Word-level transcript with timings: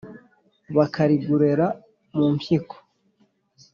bakarigurera 0.75 1.67
mu 2.15 2.25
mpyiko 2.35 2.75